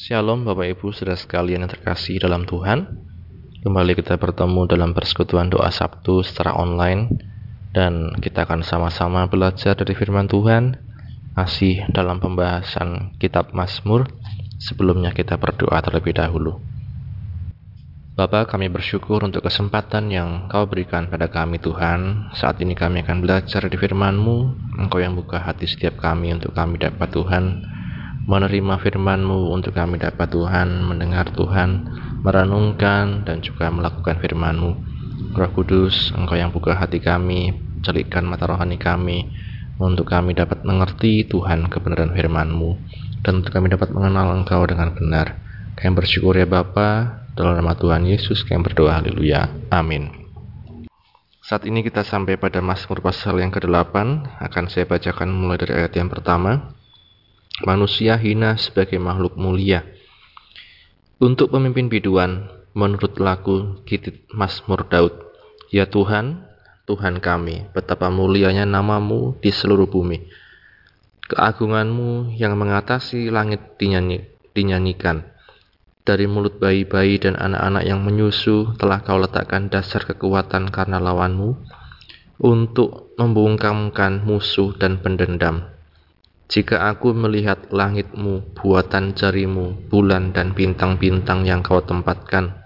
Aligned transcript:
Shalom 0.00 0.48
Bapak 0.48 0.64
Ibu 0.64 0.96
saudara 0.96 1.12
sekalian 1.12 1.60
yang 1.60 1.68
terkasih 1.68 2.24
dalam 2.24 2.48
Tuhan. 2.48 2.88
Kembali 3.60 3.92
kita 3.92 4.16
bertemu 4.16 4.64
dalam 4.64 4.96
persekutuan 4.96 5.52
doa 5.52 5.68
Sabtu 5.68 6.24
secara 6.24 6.56
online 6.56 7.20
Dan 7.68 8.16
kita 8.16 8.48
akan 8.48 8.64
sama-sama 8.64 9.28
belajar 9.28 9.76
dari 9.76 9.92
firman 9.92 10.24
Tuhan 10.24 10.80
Masih 11.36 11.84
dalam 11.92 12.16
pembahasan 12.16 13.12
kitab 13.20 13.52
Mazmur. 13.52 14.08
Sebelumnya 14.56 15.12
kita 15.12 15.36
berdoa 15.36 15.76
terlebih 15.84 16.16
dahulu. 16.16 16.64
Bapak 18.16 18.56
kami 18.56 18.72
bersyukur 18.72 19.20
untuk 19.20 19.44
kesempatan 19.44 20.08
yang 20.08 20.48
kau 20.48 20.64
berikan 20.64 21.12
pada 21.12 21.28
kami 21.28 21.60
Tuhan. 21.60 22.32
Saat 22.32 22.56
ini 22.64 22.72
kami 22.72 23.04
akan 23.04 23.20
belajar 23.20 23.68
di 23.68 23.76
firman-Mu. 23.76 24.36
Engkau 24.80 24.96
yang 24.96 25.12
buka 25.12 25.44
hati 25.44 25.68
setiap 25.68 26.00
kami 26.00 26.32
untuk 26.32 26.56
kami 26.56 26.80
dapat 26.80 27.12
Tuhan 27.12 27.44
menerima 28.30 28.78
firman-Mu 28.78 29.50
untuk 29.50 29.74
kami 29.74 29.98
dapat 29.98 30.30
Tuhan 30.30 30.86
mendengar 30.86 31.34
Tuhan, 31.34 31.90
merenungkan 32.22 33.26
dan 33.26 33.42
juga 33.42 33.66
melakukan 33.74 34.22
firman-Mu. 34.22 34.70
Roh 35.34 35.50
Kudus, 35.50 36.14
Engkau 36.14 36.38
yang 36.38 36.54
buka 36.54 36.78
hati 36.78 37.02
kami, 37.02 37.58
celikkan 37.82 38.22
mata 38.22 38.46
rohani 38.46 38.78
kami, 38.78 39.34
untuk 39.82 40.06
kami 40.06 40.38
dapat 40.38 40.62
mengerti 40.62 41.26
Tuhan 41.26 41.66
kebenaran 41.66 42.14
firman-Mu, 42.14 42.70
dan 43.26 43.42
untuk 43.42 43.50
kami 43.50 43.66
dapat 43.66 43.90
mengenal 43.90 44.38
Engkau 44.38 44.62
dengan 44.62 44.94
benar. 44.94 45.34
Kami 45.74 45.90
bersyukur 45.98 46.38
ya 46.38 46.46
Bapa, 46.46 47.26
dalam 47.34 47.58
nama 47.58 47.74
Tuhan 47.74 48.06
Yesus 48.06 48.46
kami 48.46 48.62
berdoa, 48.62 49.02
haleluya, 49.02 49.50
amin. 49.74 50.06
Saat 51.42 51.66
ini 51.66 51.82
kita 51.82 52.06
sampai 52.06 52.38
pada 52.38 52.62
Mazmur 52.62 53.02
pasal 53.02 53.42
yang 53.42 53.50
ke-8, 53.50 53.90
akan 54.38 54.64
saya 54.70 54.86
bacakan 54.86 55.34
mulai 55.34 55.58
dari 55.58 55.82
ayat 55.82 55.98
yang 55.98 56.06
pertama 56.06 56.78
manusia 57.64 58.16
hina 58.16 58.56
sebagai 58.56 58.96
makhluk 58.96 59.36
mulia. 59.36 59.84
Untuk 61.20 61.52
pemimpin 61.52 61.92
biduan, 61.92 62.48
menurut 62.72 63.20
lagu 63.20 63.84
Kitit 63.84 64.24
Mazmur 64.32 64.88
Daud, 64.88 65.12
Ya 65.68 65.84
Tuhan, 65.84 66.48
Tuhan 66.88 67.20
kami, 67.20 67.68
betapa 67.76 68.08
mulianya 68.08 68.64
namamu 68.64 69.36
di 69.38 69.52
seluruh 69.52 69.86
bumi. 69.86 70.24
Keagunganmu 71.30 72.34
yang 72.40 72.56
mengatasi 72.56 73.30
langit 73.30 73.78
dinyanyi, 73.78 74.26
dinyanyikan. 74.56 75.28
Dari 76.02 76.26
mulut 76.26 76.58
bayi-bayi 76.58 77.20
dan 77.20 77.36
anak-anak 77.38 77.84
yang 77.86 78.00
menyusu 78.02 78.74
telah 78.80 79.04
kau 79.04 79.20
letakkan 79.20 79.70
dasar 79.70 80.02
kekuatan 80.02 80.72
karena 80.72 80.98
lawanmu, 80.98 81.54
untuk 82.40 83.12
membungkamkan 83.20 84.24
musuh 84.24 84.72
dan 84.80 84.98
pendendam 85.04 85.70
jika 86.50 86.90
aku 86.90 87.14
melihat 87.14 87.70
langitmu, 87.70 88.58
buatan 88.58 89.14
jarimu, 89.14 89.86
bulan 89.86 90.34
dan 90.34 90.50
bintang-bintang 90.50 91.46
yang 91.46 91.62
kau 91.62 91.78
tempatkan, 91.78 92.58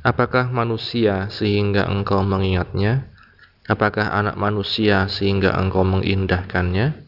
apakah 0.00 0.48
manusia 0.48 1.28
sehingga 1.28 1.92
engkau 1.92 2.24
mengingatnya? 2.24 3.12
Apakah 3.68 4.16
anak 4.16 4.40
manusia 4.40 5.12
sehingga 5.12 5.52
engkau 5.60 5.84
mengindahkannya? 5.84 7.04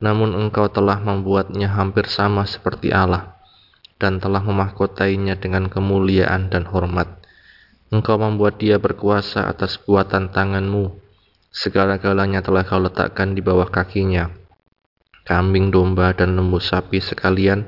Namun 0.00 0.32
engkau 0.32 0.72
telah 0.72 0.96
membuatnya 1.04 1.68
hampir 1.76 2.08
sama 2.08 2.48
seperti 2.48 2.96
Allah, 2.96 3.36
dan 4.00 4.24
telah 4.24 4.40
memahkotainya 4.40 5.36
dengan 5.44 5.68
kemuliaan 5.68 6.48
dan 6.48 6.64
hormat. 6.72 7.20
Engkau 7.92 8.16
membuat 8.16 8.56
dia 8.56 8.80
berkuasa 8.80 9.44
atas 9.44 9.76
buatan 9.76 10.32
tanganmu. 10.32 10.96
Segala-galanya 11.52 12.40
telah 12.40 12.64
kau 12.64 12.80
letakkan 12.80 13.36
di 13.36 13.44
bawah 13.44 13.68
kakinya 13.68 14.43
kambing, 15.24 15.72
domba, 15.72 16.12
dan 16.12 16.36
lembu 16.36 16.60
sapi 16.60 17.00
sekalian, 17.00 17.64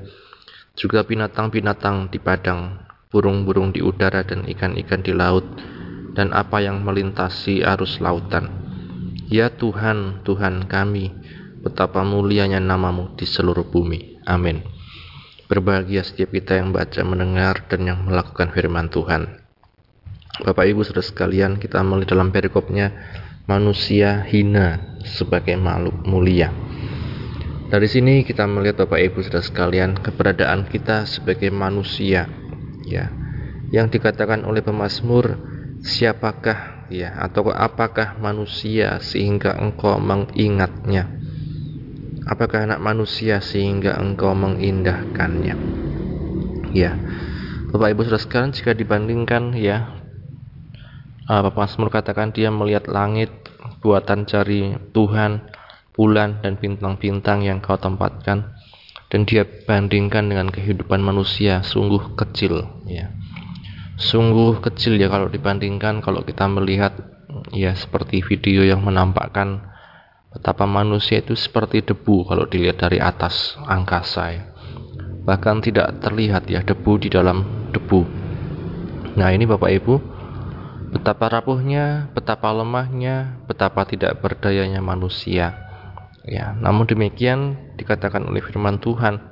juga 0.77 1.03
binatang-binatang 1.03 2.13
di 2.13 2.21
padang, 2.21 2.85
burung-burung 3.09 3.73
di 3.73 3.81
udara, 3.81 4.23
dan 4.23 4.45
ikan-ikan 4.45 5.01
di 5.01 5.17
laut, 5.17 5.45
dan 6.13 6.37
apa 6.37 6.61
yang 6.61 6.85
melintasi 6.85 7.65
arus 7.65 7.99
lautan. 7.99 8.49
Ya 9.27 9.51
Tuhan, 9.51 10.23
Tuhan 10.23 10.69
kami, 10.69 11.11
betapa 11.65 12.07
mulianya 12.07 12.63
namamu 12.63 13.17
di 13.19 13.27
seluruh 13.27 13.67
bumi. 13.67 14.23
Amin. 14.29 14.63
Berbahagia 15.51 16.07
setiap 16.07 16.31
kita 16.31 16.61
yang 16.61 16.71
baca, 16.71 17.03
mendengar, 17.03 17.67
dan 17.67 17.89
yang 17.89 17.99
melakukan 18.07 18.53
firman 18.55 18.93
Tuhan. 18.93 19.43
Bapak 20.37 20.69
Ibu 20.69 20.85
saudara 20.85 21.01
sekalian, 21.01 21.57
kita 21.57 21.81
melihat 21.81 22.13
dalam 22.13 22.29
perikopnya 22.29 22.93
manusia 23.49 24.21
hina 24.29 25.01
sebagai 25.07 25.57
makhluk 25.57 26.05
mulia. 26.05 26.53
Dari 27.67 27.91
sini 27.91 28.23
kita 28.23 28.47
melihat 28.47 28.87
Bapak 28.87 29.03
Ibu 29.03 29.27
Saudara 29.27 29.43
sekalian 29.43 29.99
keberadaan 29.99 30.71
kita 30.71 31.03
sebagai 31.03 31.51
manusia 31.51 32.31
ya. 32.87 33.11
Yang 33.75 33.99
dikatakan 33.99 34.47
oleh 34.47 34.63
pemazmur 34.63 35.35
siapakah 35.83 36.87
ya 36.95 37.19
atau 37.19 37.51
apakah 37.51 38.15
manusia 38.23 39.03
sehingga 39.03 39.59
engkau 39.59 39.99
mengingatnya? 39.99 41.11
Apakah 42.31 42.71
anak 42.71 42.79
manusia 42.79 43.43
sehingga 43.43 43.99
engkau 43.99 44.31
mengindahkannya? 44.31 45.55
Ya. 46.71 46.95
Bapak 47.75 47.99
Ibu 47.99 48.07
Saudara 48.07 48.23
sekalian 48.23 48.55
jika 48.55 48.79
dibandingkan 48.79 49.59
ya 49.59 49.91
Bapak 51.27 51.67
Mazmur 51.67 51.91
katakan 51.91 52.31
dia 52.31 52.55
melihat 52.55 52.87
langit 52.87 53.35
buatan 53.83 54.23
jari 54.23 54.79
Tuhan 54.95 55.56
bulan 55.97 56.45
dan 56.45 56.61
bintang-bintang 56.61 57.43
yang 57.43 57.59
kau 57.65 57.81
tempatkan. 57.81 58.55
Dan 59.07 59.23
dia 59.23 59.47
bandingkan 59.47 60.29
dengan 60.29 60.51
kehidupan 60.51 60.99
manusia 60.99 61.63
sungguh 61.63 62.19
kecil 62.19 62.67
ya. 62.91 63.15
Sungguh 63.97 64.61
kecil 64.61 64.99
ya 64.99 65.09
kalau 65.09 65.31
dibandingkan 65.31 66.05
kalau 66.05 66.27
kita 66.27 66.45
melihat 66.51 66.93
ya 67.55 67.73
seperti 67.73 68.21
video 68.27 68.67
yang 68.67 68.83
menampakkan 68.83 69.63
betapa 70.35 70.69
manusia 70.69 71.25
itu 71.25 71.33
seperti 71.33 71.81
debu 71.81 72.29
kalau 72.29 72.45
dilihat 72.45 72.83
dari 72.83 73.01
atas 73.01 73.57
angkasa 73.65 74.25
ya. 74.37 74.45
bahkan 75.27 75.59
tidak 75.59 75.99
terlihat 75.99 76.47
ya 76.47 76.63
debu 76.63 77.03
di 77.03 77.09
dalam 77.11 77.43
debu. 77.75 78.07
Nah 79.17 79.33
ini 79.35 79.43
Bapak 79.43 79.71
Ibu 79.75 79.95
betapa 80.95 81.27
rapuhnya 81.27 82.13
betapa 82.15 82.53
lemahnya 82.55 83.43
betapa 83.51 83.83
tidak 83.89 84.23
berdayanya 84.23 84.79
manusia 84.79 85.67
Ya, 86.27 86.59
namun 86.59 86.91
demikian 86.91 87.71
dikatakan 87.79 88.27
oleh 88.27 88.43
firman 88.43 88.83
Tuhan, 88.83 89.23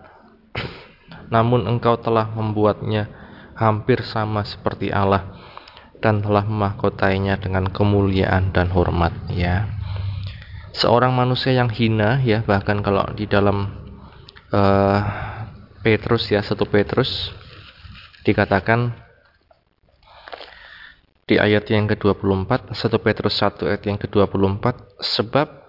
namun 1.35 1.67
engkau 1.67 1.99
telah 1.99 2.31
membuatnya 2.31 3.11
hampir 3.59 4.07
sama 4.07 4.47
seperti 4.47 4.95
Allah 4.95 5.35
dan 5.99 6.23
telah 6.23 6.47
memahkotainya 6.47 7.43
dengan 7.43 7.67
kemuliaan 7.67 8.55
dan 8.55 8.71
hormat 8.71 9.11
ya. 9.33 9.67
Seorang 10.75 11.15
manusia 11.15 11.55
yang 11.55 11.71
hina 11.71 12.23
ya 12.23 12.47
bahkan 12.47 12.83
kalau 12.83 13.07
di 13.15 13.27
dalam 13.27 13.75
uh, 14.55 15.01
Petrus 15.83 16.31
ya 16.31 16.43
satu 16.43 16.67
Petrus 16.67 17.31
dikatakan 18.27 18.91
di 21.25 21.41
ayat 21.41 21.65
yang 21.73 21.89
ke-24 21.89 22.75
1 22.77 23.07
Petrus 23.07 23.35
1 23.41 23.65
ayat 23.65 23.83
yang 23.89 23.97
ke-24 23.97 24.65
sebab 25.01 25.64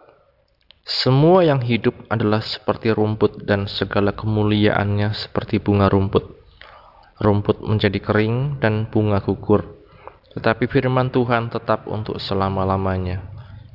semua 0.85 1.41
yang 1.41 1.65
hidup 1.65 1.97
adalah 2.13 2.45
seperti 2.45 2.93
rumput 2.93 3.41
dan 3.41 3.65
segala 3.65 4.13
kemuliaannya 4.13 5.17
seperti 5.17 5.57
bunga 5.57 5.89
rumput. 5.89 6.37
Rumput 7.17 7.65
menjadi 7.65 7.97
kering 7.97 8.61
dan 8.61 8.85
bunga 8.93 9.17
gugur. 9.25 9.65
Tetapi 10.37 10.69
firman 10.69 11.09
Tuhan 11.09 11.49
tetap 11.49 11.89
untuk 11.89 12.21
selama-lamanya. 12.21 13.17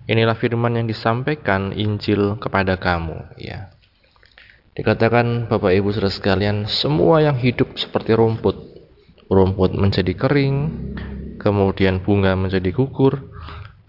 Inilah 0.06 0.38
firman 0.38 0.78
yang 0.78 0.86
disampaikan 0.86 1.74
Injil 1.74 2.38
kepada 2.38 2.78
kamu, 2.78 3.34
ya. 3.42 3.74
Dikatakan 4.78 5.50
Bapak 5.50 5.74
Ibu 5.74 5.90
Saudara 5.90 6.14
sekalian, 6.14 6.70
semua 6.70 7.26
yang 7.26 7.34
hidup 7.34 7.74
seperti 7.74 8.14
rumput. 8.14 8.54
Rumput 9.26 9.74
menjadi 9.74 10.14
kering, 10.14 10.56
kemudian 11.42 12.06
bunga 12.06 12.38
menjadi 12.38 12.70
gugur, 12.70 13.34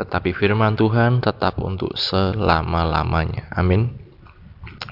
tetapi 0.02 0.34
firman 0.34 0.74
Tuhan 0.74 1.22
tetap 1.22 1.62
untuk 1.62 1.94
selama-lamanya. 1.94 3.54
Amin. 3.54 3.94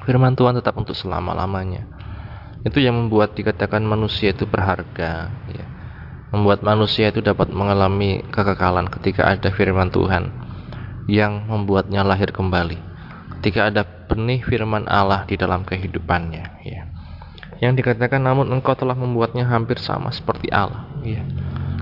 Firman 0.06 0.38
Tuhan 0.38 0.54
tetap 0.62 0.78
untuk 0.78 0.94
selama-lamanya. 0.94 1.90
Itu 2.62 2.78
yang 2.78 2.94
membuat 2.94 3.34
dikatakan 3.34 3.82
manusia 3.82 4.38
itu 4.38 4.46
berharga, 4.46 5.34
ya. 5.50 5.66
Membuat 6.30 6.62
manusia 6.62 7.10
itu 7.10 7.26
dapat 7.26 7.50
mengalami 7.50 8.22
kekekalan 8.30 8.86
ketika 8.94 9.26
ada 9.34 9.50
firman 9.50 9.90
Tuhan 9.90 10.30
yang 11.10 11.50
membuatnya 11.50 12.06
lahir 12.06 12.30
kembali. 12.30 12.78
Ketika 13.42 13.74
ada 13.74 13.82
benih 13.82 14.46
firman 14.46 14.86
Allah 14.86 15.26
di 15.26 15.42
dalam 15.42 15.66
kehidupannya, 15.66 16.46
ya. 16.62 16.82
Yang 17.66 17.82
dikatakan 17.82 18.22
namun 18.22 18.46
engkau 18.54 18.78
telah 18.78 18.94
membuatnya 18.94 19.50
hampir 19.50 19.82
sama 19.82 20.14
seperti 20.14 20.54
Allah, 20.54 20.86
ya. 21.02 21.26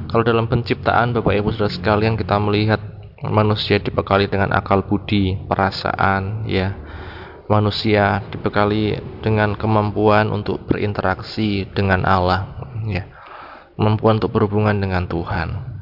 Kalau 0.07 0.23
dalam 0.23 0.47
penciptaan 0.47 1.11
Bapak 1.11 1.35
Ibu 1.35 1.51
Saudara 1.51 1.67
sekalian 1.67 2.15
kita 2.15 2.39
melihat 2.39 2.79
manusia 3.25 3.81
dibekali 3.81 4.29
dengan 4.29 4.53
akal 4.53 4.85
budi, 4.85 5.37
perasaan, 5.49 6.45
ya, 6.45 6.77
manusia 7.47 8.21
dibekali 8.29 8.99
dengan 9.23 9.55
kemampuan 9.55 10.29
untuk 10.29 10.67
berinteraksi 10.67 11.65
dengan 11.71 12.03
Allah 12.03 12.45
ya. 12.85 13.07
Kemampuan 13.79 14.19
untuk 14.21 14.33
berhubungan 14.35 14.77
dengan 14.77 15.07
Tuhan. 15.07 15.77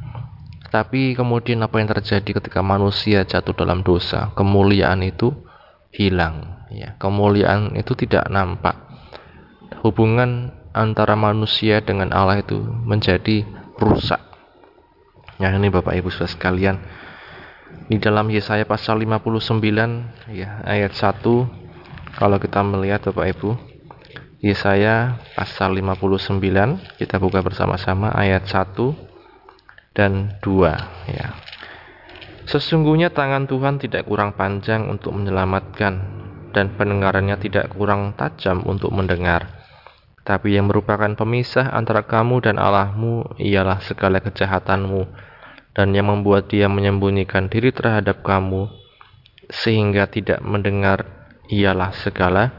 Tapi 0.70 1.16
kemudian 1.16 1.64
apa 1.64 1.80
yang 1.80 1.88
terjadi 1.88 2.44
ketika 2.44 2.60
manusia 2.60 3.24
jatuh 3.24 3.56
dalam 3.56 3.82
dosa? 3.82 4.36
Kemuliaan 4.36 5.00
itu 5.08 5.32
hilang 5.96 6.68
ya. 6.68 7.00
Kemuliaan 7.00 7.72
itu 7.80 7.96
tidak 7.96 8.28
nampak. 8.28 8.76
Hubungan 9.80 10.52
antara 10.76 11.16
manusia 11.16 11.80
dengan 11.80 12.12
Allah 12.12 12.44
itu 12.44 12.60
menjadi 12.60 13.48
rusak. 13.80 14.20
Ya 15.40 15.52
ini 15.56 15.72
Bapak 15.72 15.96
Ibu 15.96 16.12
Saudara 16.12 16.32
sekalian 16.32 16.76
di 17.86 17.98
dalam 18.01 18.27
Yesaya 18.30 18.66
pasal 18.66 19.01
59 19.01 19.62
ya 20.33 20.62
ayat 20.66 20.94
1 20.94 21.22
kalau 22.18 22.38
kita 22.42 22.66
melihat 22.66 23.12
Bapak 23.12 23.38
Ibu 23.38 23.50
Yesaya 24.45 25.18
pasal 25.33 25.74
59 25.77 26.38
kita 27.01 27.16
buka 27.18 27.42
bersama-sama 27.42 28.13
ayat 28.13 28.45
1 28.45 29.16
dan 29.95 30.38
2 30.44 31.10
ya. 31.10 31.27
Sesungguhnya 32.45 33.10
tangan 33.10 33.50
Tuhan 33.50 33.81
tidak 33.81 34.06
kurang 34.06 34.38
panjang 34.38 34.86
untuk 34.86 35.18
menyelamatkan 35.18 35.94
dan 36.54 36.77
pendengarannya 36.77 37.42
tidak 37.42 37.74
kurang 37.74 38.13
tajam 38.13 38.62
untuk 38.69 38.94
mendengar. 38.94 39.50
Tapi 40.22 40.54
yang 40.54 40.69
merupakan 40.69 41.10
pemisah 41.18 41.74
antara 41.74 42.06
kamu 42.06 42.45
dan 42.45 42.62
Allahmu 42.62 43.38
ialah 43.42 43.81
segala 43.81 44.22
kejahatanmu 44.22 45.10
dan 45.75 45.92
yang 45.92 46.07
membuat 46.07 46.48
dia 46.48 46.72
menyembunyikan 46.72 47.51
diri 47.51 47.75
terhadap 47.75 48.24
kamu 48.24 48.72
sehingga 49.51 50.07
tidak 50.07 50.39
mendengar 50.42 51.06
ialah 51.51 51.94
segala 52.01 52.50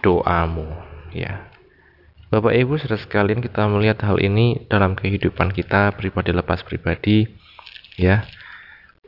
doamu. 0.00 0.70
Ya. 1.12 1.50
Bapak 2.32 2.56
Ibu 2.56 2.80
saudara 2.80 2.96
sekalian 2.96 3.44
kita 3.44 3.68
melihat 3.68 4.00
hal 4.08 4.16
ini 4.22 4.64
dalam 4.70 4.96
kehidupan 4.96 5.52
kita 5.52 5.92
pribadi 5.92 6.32
lepas 6.32 6.64
pribadi. 6.64 7.28
Ya. 8.00 8.24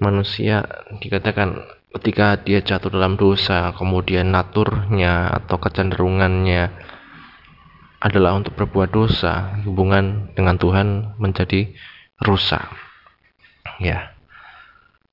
Manusia 0.03 0.67
dikatakan 1.01 1.65
ketika 1.95 2.37
dia 2.43 2.61
jatuh 2.61 2.91
dalam 2.91 3.15
dosa 3.15 3.71
kemudian 3.79 4.35
naturnya 4.35 5.31
atau 5.31 5.63
kecenderungannya 5.63 6.75
adalah 8.03 8.37
untuk 8.37 8.59
berbuat 8.59 8.91
dosa 8.91 9.63
hubungan 9.63 10.35
dengan 10.35 10.59
Tuhan 10.59 11.17
menjadi 11.17 11.73
rusak 12.21 12.84
ya 13.81 14.15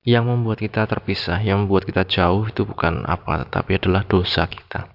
yang 0.02 0.26
membuat 0.26 0.58
kita 0.58 0.86
terpisah 0.90 1.38
yang 1.42 1.66
membuat 1.66 1.86
kita 1.86 2.02
jauh 2.02 2.46
itu 2.50 2.66
bukan 2.66 3.06
apa 3.06 3.46
tetapi 3.46 3.78
adalah 3.78 4.02
dosa 4.06 4.46
kita 4.50 4.90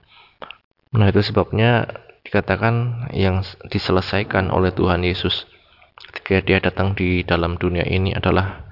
nah 0.91 1.07
itu 1.07 1.23
sebabnya 1.23 1.87
dikatakan 2.27 3.07
yang 3.15 3.39
diselesaikan 3.71 4.51
oleh 4.51 4.75
Tuhan 4.75 5.03
Yesus 5.07 5.47
ketika 6.11 6.43
dia 6.43 6.59
datang 6.59 6.93
di 6.93 7.23
dalam 7.23 7.55
dunia 7.55 7.87
ini 7.87 8.11
adalah 8.11 8.67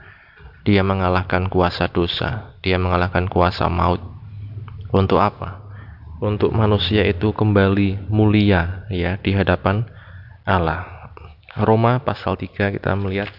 dia 0.66 0.82
mengalahkan 0.82 1.46
kuasa 1.46 1.86
dosa, 1.94 2.58
dia 2.66 2.82
mengalahkan 2.82 3.30
kuasa 3.30 3.70
maut. 3.70 4.02
Untuk 4.90 5.22
apa? 5.22 5.62
Untuk 6.18 6.50
manusia 6.58 7.06
itu 7.06 7.38
kembali 7.38 8.10
mulia 8.10 8.90
ya 8.90 9.22
di 9.22 9.38
hadapan 9.38 9.86
Allah. 10.42 11.14
Roma 11.54 12.02
pasal 12.02 12.36
3 12.36 12.76
kita 12.82 12.98
melihat 12.98 13.30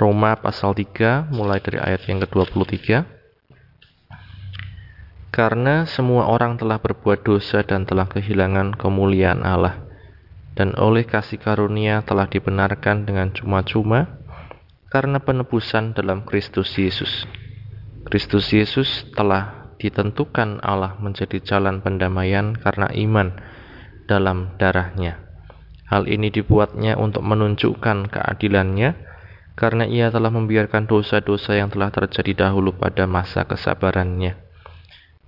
Roma 0.00 0.32
pasal 0.40 0.72
3 0.72 1.28
mulai 1.28 1.60
dari 1.60 1.76
ayat 1.76 2.08
yang 2.08 2.24
ke-23 2.24 3.04
karena 5.30 5.86
semua 5.86 6.26
orang 6.26 6.56
telah 6.56 6.80
berbuat 6.80 7.20
dosa 7.22 7.60
dan 7.62 7.86
telah 7.86 8.08
kehilangan 8.10 8.74
kemuliaan 8.74 9.46
Allah, 9.46 9.78
dan 10.58 10.74
oleh 10.74 11.06
kasih 11.06 11.38
karunia 11.38 12.02
telah 12.02 12.26
dibenarkan 12.26 13.06
dengan 13.06 13.30
cuma-cuma 13.30 14.18
karena 14.90 15.22
penebusan 15.22 15.94
dalam 15.94 16.26
Kristus 16.26 16.74
Yesus. 16.74 17.28
Kristus 18.10 18.50
Yesus 18.50 19.06
telah 19.14 19.70
ditentukan 19.78 20.58
Allah 20.66 20.98
menjadi 20.98 21.38
jalan 21.40 21.78
pendamaian 21.78 22.58
karena 22.58 22.90
iman 22.90 23.38
dalam 24.10 24.58
darahnya. 24.58 25.22
Hal 25.86 26.10
ini 26.10 26.34
dibuatnya 26.34 26.98
untuk 26.98 27.22
menunjukkan 27.22 28.10
keadilannya, 28.10 28.98
karena 29.54 29.86
ia 29.86 30.10
telah 30.10 30.30
membiarkan 30.30 30.86
dosa-dosa 30.90 31.58
yang 31.58 31.70
telah 31.70 31.90
terjadi 31.94 32.48
dahulu 32.48 32.74
pada 32.74 33.06
masa 33.06 33.46
kesabarannya 33.46 34.50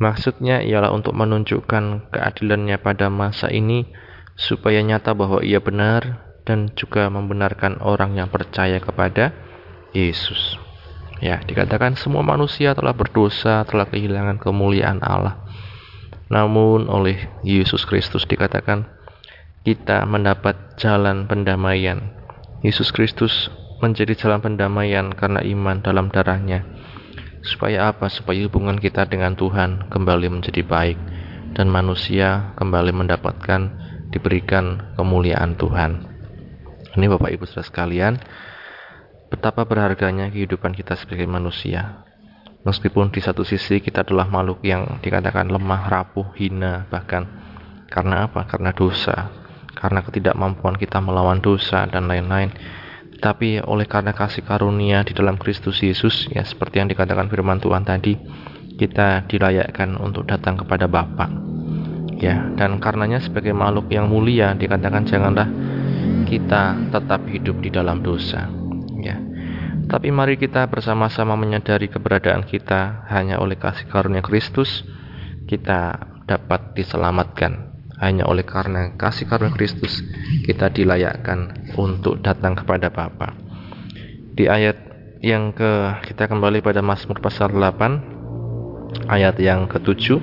Maksudnya 0.03 0.67
ialah 0.67 0.91
untuk 0.91 1.15
menunjukkan 1.15 2.11
keadilannya 2.11 2.75
pada 2.83 3.07
masa 3.07 3.55
ini 3.55 3.87
supaya 4.35 4.83
nyata 4.83 5.15
bahwa 5.15 5.47
ia 5.47 5.63
benar 5.63 6.27
dan 6.43 6.75
juga 6.75 7.07
membenarkan 7.07 7.79
orang 7.79 8.19
yang 8.19 8.27
percaya 8.27 8.83
kepada 8.83 9.31
Yesus. 9.95 10.59
Ya, 11.23 11.39
dikatakan 11.39 11.95
semua 11.95 12.27
manusia 12.27 12.75
telah 12.75 12.91
berdosa, 12.99 13.63
telah 13.63 13.87
kehilangan 13.87 14.43
kemuliaan 14.43 14.99
Allah. 15.07 15.39
Namun 16.27 16.91
oleh 16.91 17.31
Yesus 17.47 17.87
Kristus 17.87 18.27
dikatakan 18.27 18.91
kita 19.63 20.03
mendapat 20.03 20.83
jalan 20.83 21.31
pendamaian. 21.31 22.11
Yesus 22.67 22.91
Kristus 22.91 23.55
menjadi 23.83 24.15
jalan 24.15 24.39
pendamaian 24.39 25.11
karena 25.11 25.43
iman 25.43 25.83
dalam 25.83 26.07
darahnya 26.09 26.63
Supaya 27.43 27.91
apa? 27.91 28.07
Supaya 28.07 28.39
hubungan 28.47 28.79
kita 28.79 29.03
dengan 29.11 29.35
Tuhan 29.35 29.91
kembali 29.91 30.31
menjadi 30.31 30.63
baik 30.63 30.99
dan 31.59 31.67
manusia 31.67 32.55
kembali 32.55 32.95
mendapatkan 32.95 33.61
diberikan 34.15 34.95
kemuliaan 34.95 35.59
Tuhan. 35.59 36.07
Ini 36.95 37.07
Bapak 37.11 37.35
Ibu 37.35 37.43
Saudara 37.51 37.67
sekalian, 37.67 38.15
betapa 39.27 39.67
berharganya 39.67 40.31
kehidupan 40.31 40.71
kita 40.71 40.95
sebagai 40.95 41.27
manusia. 41.27 42.07
Meskipun 42.63 43.11
di 43.11 43.19
satu 43.19 43.43
sisi 43.43 43.83
kita 43.83 44.07
adalah 44.07 44.31
makhluk 44.31 44.63
yang 44.63 45.03
dikatakan 45.03 45.51
lemah, 45.51 45.91
rapuh, 45.91 46.31
hina, 46.39 46.87
bahkan 46.87 47.27
karena 47.91 48.31
apa? 48.31 48.47
Karena 48.47 48.71
dosa, 48.71 49.35
karena 49.75 49.99
ketidakmampuan 50.07 50.79
kita 50.79 51.03
melawan 51.03 51.43
dosa 51.43 51.91
dan 51.91 52.07
lain-lain 52.07 52.55
tapi 53.23 53.63
oleh 53.63 53.87
karena 53.87 54.11
kasih 54.11 54.43
karunia 54.43 55.07
di 55.07 55.15
dalam 55.15 55.39
Kristus 55.39 55.79
Yesus 55.79 56.27
ya 56.35 56.43
seperti 56.43 56.83
yang 56.83 56.91
dikatakan 56.91 57.31
firman 57.31 57.63
Tuhan 57.63 57.87
tadi 57.87 58.19
kita 58.75 59.31
dilayakkan 59.31 59.95
untuk 59.95 60.27
datang 60.27 60.59
kepada 60.59 60.91
Bapa. 60.91 61.31
Ya 62.19 62.51
dan 62.59 62.83
karenanya 62.83 63.23
sebagai 63.23 63.55
makhluk 63.55 63.95
yang 63.95 64.11
mulia 64.11 64.59
dikatakan 64.59 65.07
janganlah 65.07 65.47
kita 66.27 66.91
tetap 66.91 67.23
hidup 67.31 67.63
di 67.63 67.71
dalam 67.71 68.03
dosa. 68.03 68.51
Ya. 68.99 69.23
Tapi 69.87 70.11
mari 70.11 70.35
kita 70.35 70.67
bersama-sama 70.67 71.39
menyadari 71.39 71.87
keberadaan 71.91 72.43
kita. 72.43 73.07
Hanya 73.07 73.39
oleh 73.39 73.55
kasih 73.55 73.87
karunia 73.87 74.23
Kristus 74.23 74.83
kita 75.47 76.11
dapat 76.27 76.75
diselamatkan 76.79 77.72
hanya 78.03 78.27
oleh 78.27 78.43
karena 78.43 78.99
kasih 78.99 79.31
karunia 79.31 79.55
Kristus 79.55 80.03
kita 80.43 80.75
dilayakkan 80.75 81.71
untuk 81.79 82.19
datang 82.19 82.59
kepada 82.59 82.91
Bapa. 82.91 83.31
Di 84.35 84.51
ayat 84.51 84.75
yang 85.23 85.55
ke 85.55 86.03
kita 86.11 86.27
kembali 86.27 86.59
pada 86.67 86.83
Mazmur 86.83 87.23
pasal 87.23 87.55
8 87.55 89.07
ayat 89.07 89.39
yang 89.39 89.71
ke-7 89.71 90.19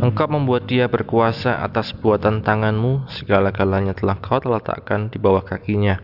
Engkau 0.00 0.32
membuat 0.32 0.64
dia 0.64 0.88
berkuasa 0.88 1.60
atas 1.60 1.92
buatan 1.92 2.40
tanganmu 2.40 3.04
segala-galanya 3.20 3.92
telah 3.92 4.16
kau 4.16 4.40
letakkan 4.40 5.12
di 5.12 5.20
bawah 5.20 5.44
kakinya. 5.44 6.00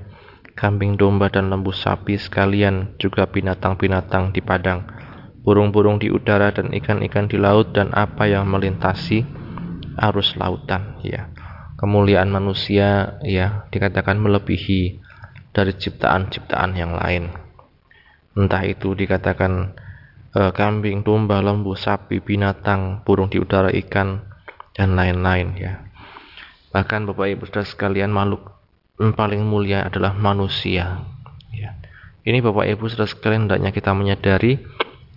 Kambing 0.53 1.01
domba 1.01 1.33
dan 1.33 1.49
lembu 1.49 1.73
sapi 1.73 2.21
sekalian 2.21 3.01
juga 3.01 3.25
binatang-binatang 3.25 4.37
di 4.37 4.45
padang. 4.45 4.85
Burung-burung 5.41 5.97
di 5.97 6.13
udara 6.13 6.53
dan 6.53 6.77
ikan-ikan 6.77 7.25
di 7.25 7.41
laut 7.41 7.73
dan 7.73 7.89
apa 7.97 8.29
yang 8.29 8.45
melintasi 8.45 9.25
arus 9.97 10.37
lautan 10.37 11.01
ya. 11.03 11.33
Kemuliaan 11.77 12.33
manusia 12.33 13.21
ya 13.21 13.69
dikatakan 13.69 14.17
melebihi 14.17 15.01
dari 15.53 15.73
ciptaan-ciptaan 15.77 16.73
yang 16.73 16.97
lain. 16.97 17.33
Entah 18.37 18.65
itu 18.65 18.93
dikatakan 18.93 19.77
e, 20.33 20.41
kambing, 20.57 21.05
domba, 21.05 21.41
lembu, 21.41 21.77
sapi, 21.77 22.21
binatang, 22.21 23.05
burung 23.05 23.29
di 23.29 23.41
udara, 23.41 23.73
ikan 23.73 24.25
dan 24.77 24.97
lain-lain 24.97 25.57
ya. 25.57 25.85
Bahkan 26.77 27.09
Bapak 27.09 27.33
Ibu 27.33 27.49
Saudara 27.49 27.65
sekalian 27.65 28.13
makhluk 28.13 28.53
paling 28.97 29.41
mulia 29.45 29.89
adalah 29.89 30.13
manusia 30.13 31.05
ya. 31.53 31.77
Ini 32.25 32.45
Bapak 32.45 32.69
Ibu 32.69 32.85
Saudara 32.93 33.09
sekalian 33.09 33.49
hendaknya 33.49 33.73
kita 33.73 33.97
menyadari 33.97 34.61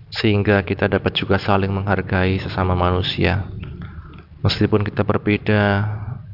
sehingga 0.07 0.63
kita 0.63 0.87
dapat 0.87 1.11
juga 1.19 1.35
saling 1.35 1.69
menghargai 1.69 2.39
sesama 2.39 2.73
manusia 2.73 3.45
meskipun 4.43 4.87
kita 4.87 5.03
berbeda 5.03 5.63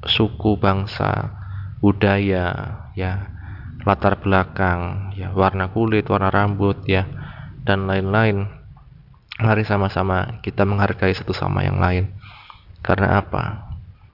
suku, 0.06 0.58
bangsa, 0.62 1.34
budaya, 1.82 2.78
ya, 2.94 3.30
latar 3.86 4.18
belakang, 4.22 5.14
ya, 5.18 5.34
warna 5.34 5.70
kulit, 5.70 6.06
warna 6.10 6.30
rambut, 6.30 6.86
ya, 6.86 7.06
dan 7.66 7.90
lain-lain. 7.90 8.50
Mari 9.36 9.68
sama-sama 9.68 10.40
kita 10.40 10.64
menghargai 10.64 11.12
satu 11.12 11.36
sama 11.36 11.66
yang 11.66 11.82
lain. 11.82 12.08
Karena 12.80 13.20
apa? 13.20 13.74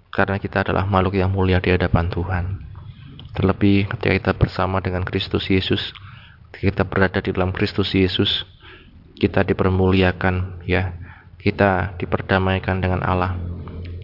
Karena 0.09 0.41
kita 0.41 0.65
adalah 0.65 0.87
makhluk 0.87 1.19
yang 1.19 1.29
mulia 1.29 1.61
di 1.61 1.69
hadapan 1.71 2.09
Tuhan. 2.09 2.45
Terlebih 3.31 3.87
ketika 3.95 4.11
kita 4.11 4.31
bersama 4.35 4.83
dengan 4.83 5.07
Kristus 5.07 5.47
Yesus, 5.47 5.93
ketika 6.51 6.65
kita 6.73 6.83
berada 6.83 7.19
di 7.23 7.31
dalam 7.31 7.55
Kristus 7.55 7.93
Yesus, 7.95 8.43
kita 9.15 9.45
dipermuliakan 9.45 10.65
ya. 10.65 10.97
Kita 11.41 11.97
diperdamaikan 11.97 12.85
dengan 12.85 13.01
Allah. 13.01 13.60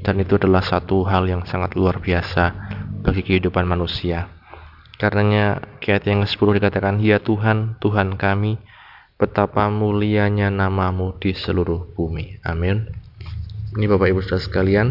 Dan 0.08 0.24
itu 0.24 0.40
adalah 0.40 0.64
satu 0.64 1.04
hal 1.04 1.28
yang 1.28 1.44
sangat 1.44 1.76
luar 1.76 2.00
biasa 2.00 2.56
bagi 3.04 3.28
kehidupan 3.28 3.68
manusia. 3.68 4.32
Karenanya 4.96 5.60
ayat 5.84 6.08
yang 6.08 6.24
ke-10 6.24 6.64
dikatakan, 6.64 7.04
Ya 7.04 7.20
Tuhan, 7.20 7.76
Tuhan 7.84 8.16
kami, 8.16 8.56
betapa 9.20 9.68
mulianya 9.68 10.48
namamu 10.48 11.12
di 11.20 11.36
seluruh 11.36 11.92
bumi. 11.92 12.40
Amin. 12.48 12.88
Ini 13.76 13.84
Bapak 13.84 14.08
Ibu 14.08 14.24
Saudara 14.24 14.48
sekalian, 14.48 14.88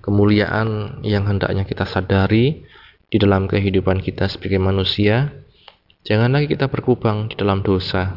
kemuliaan 0.00 0.98
yang 1.04 1.28
hendaknya 1.28 1.68
kita 1.68 1.84
sadari 1.84 2.64
di 3.12 3.16
dalam 3.20 3.52
kehidupan 3.52 4.00
kita 4.00 4.32
sebagai 4.32 4.56
manusia. 4.56 5.28
Jangan 6.08 6.32
lagi 6.32 6.48
kita 6.48 6.72
berkubang 6.72 7.28
di 7.28 7.36
dalam 7.36 7.60
dosa. 7.60 8.16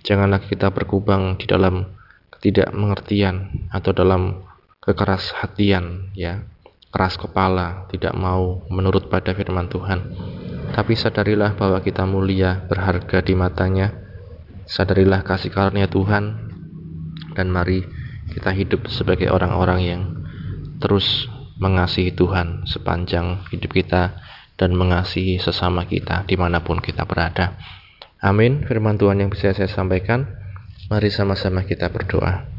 Jangan 0.00 0.32
lagi 0.32 0.48
kita 0.48 0.72
berkubang 0.72 1.36
di 1.36 1.44
dalam 1.44 1.92
ketidakmengertian 2.32 3.68
atau 3.68 3.92
dalam 3.92 4.48
kekeras 4.88 5.36
hatian, 5.36 6.08
ya, 6.16 6.48
keras 6.88 7.20
kepala, 7.20 7.84
tidak 7.92 8.16
mau 8.16 8.64
menurut 8.72 9.12
pada 9.12 9.36
firman 9.36 9.68
Tuhan. 9.68 10.00
Tapi 10.72 10.96
sadarilah 10.96 11.52
bahwa 11.60 11.84
kita 11.84 12.08
mulia, 12.08 12.64
berharga 12.64 13.20
di 13.20 13.36
matanya, 13.36 14.08
Sadarilah 14.68 15.24
kasih 15.24 15.48
karunia 15.48 15.88
Tuhan 15.88 16.52
dan 17.32 17.48
mari 17.48 17.88
kita 18.28 18.52
hidup 18.52 18.84
sebagai 18.92 19.32
orang-orang 19.32 19.80
yang 19.80 20.02
terus 20.76 21.24
mengasihi 21.56 22.12
Tuhan 22.12 22.68
sepanjang 22.68 23.48
hidup 23.48 23.72
kita 23.72 24.20
dan 24.60 24.76
mengasihi 24.76 25.40
sesama 25.40 25.88
kita 25.88 26.28
di 26.28 26.36
mana 26.36 26.60
pun 26.60 26.84
kita 26.84 27.08
berada. 27.08 27.56
Amin. 28.20 28.68
Firman 28.68 29.00
Tuhan 29.00 29.24
yang 29.24 29.32
bisa 29.32 29.56
saya 29.56 29.72
sampaikan. 29.72 30.36
Mari 30.92 31.08
sama-sama 31.08 31.64
kita 31.64 31.88
berdoa. 31.88 32.57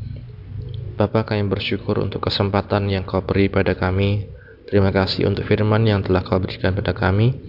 Bapa 0.99 1.23
kami 1.23 1.47
bersyukur 1.47 1.95
untuk 2.03 2.27
kesempatan 2.27 2.91
yang 2.91 3.07
kau 3.07 3.23
beri 3.23 3.47
pada 3.47 3.71
kami. 3.71 4.27
Terima 4.67 4.91
kasih 4.91 5.31
untuk 5.31 5.47
firman 5.47 5.87
yang 5.87 6.03
telah 6.03 6.27
kau 6.27 6.43
berikan 6.43 6.75
pada 6.75 6.91
kami. 6.91 7.39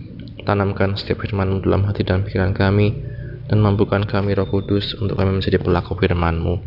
Tanamkan 0.46 0.94
setiap 0.94 1.26
firman 1.26 1.58
dalam 1.58 1.82
hati 1.82 2.06
dan 2.06 2.22
pikiran 2.22 2.54
kami 2.54 2.94
dan 3.50 3.58
mampukan 3.58 4.06
kami 4.06 4.38
roh 4.38 4.46
kudus 4.46 4.94
untuk 5.02 5.18
kami 5.18 5.34
menjadi 5.34 5.58
pelaku 5.58 5.98
firman-Mu. 5.98 6.62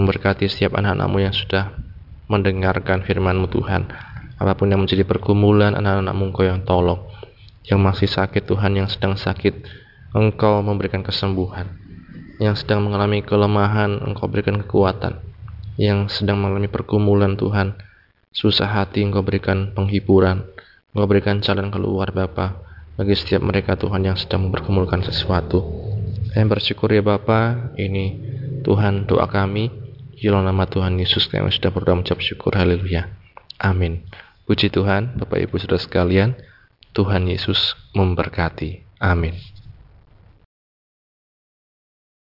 Memberkati 0.00 0.48
setiap 0.48 0.80
anak-anakmu 0.80 1.28
yang 1.28 1.36
sudah 1.36 1.76
mendengarkan 2.32 3.04
firman-Mu 3.04 3.44
Tuhan. 3.52 3.92
Apa 4.40 4.56
pun 4.56 4.72
yang 4.72 4.80
menjadi 4.80 5.04
pergumulan 5.04 5.76
anak-anakmu 5.76 6.32
Engkau 6.32 6.48
yang 6.48 6.64
tolong. 6.64 7.04
Yang 7.68 7.80
masih 7.84 8.08
sakit 8.08 8.48
Tuhan, 8.48 8.72
yang 8.80 8.88
sedang 8.88 9.20
sakit, 9.20 9.60
Engkau 10.16 10.64
memberikan 10.64 11.04
kesembuhan. 11.04 11.68
Yang 12.40 12.64
sedang 12.64 12.80
mengalami 12.80 13.20
kelemahan, 13.20 14.00
Engkau 14.00 14.24
berikan 14.24 14.56
kekuatan. 14.64 15.33
Yang 15.74 16.22
sedang 16.22 16.38
mengalami 16.38 16.70
pergumulan 16.70 17.34
Tuhan, 17.34 17.74
susah 18.30 18.66
hati 18.70 19.02
Engkau 19.02 19.26
berikan 19.26 19.74
penghiburan. 19.74 20.46
Engkau 20.94 21.06
berikan 21.10 21.42
jalan 21.42 21.70
keluar 21.74 22.14
Bapa 22.14 22.62
bagi 22.94 23.18
setiap 23.18 23.42
mereka 23.42 23.74
Tuhan 23.74 24.06
yang 24.06 24.14
sedang 24.14 24.50
mempergumulkan 24.50 25.02
sesuatu. 25.02 25.62
Saya 26.30 26.46
bersyukur 26.46 26.90
ya 26.90 27.02
Bapa, 27.02 27.74
ini 27.78 28.18
Tuhan 28.62 29.06
doa 29.06 29.26
kami. 29.30 29.70
Di 30.14 30.32
nama 30.32 30.64
Tuhan 30.64 30.96
Yesus 30.96 31.28
kami 31.28 31.52
sudah 31.52 31.68
berdoa 31.68 32.00
mengucap 32.00 32.16
syukur. 32.22 32.56
Haleluya. 32.56 33.12
Amin. 33.60 34.08
Puji 34.48 34.72
Tuhan, 34.72 35.20
Bapak 35.20 35.36
Ibu 35.36 35.60
Saudara 35.60 35.76
sekalian, 35.76 36.32
Tuhan 36.96 37.28
Yesus 37.28 37.76
memberkati. 37.92 38.84
Amin. 39.04 39.53